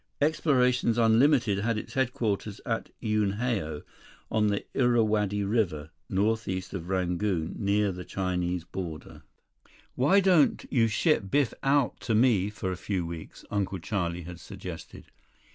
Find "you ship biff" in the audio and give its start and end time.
10.71-11.53